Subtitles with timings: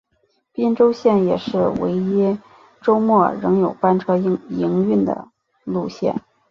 [0.51, 2.35] 宾州线也是唯一
[2.81, 5.27] 周末仍有班车营运的
[5.63, 6.19] 路线。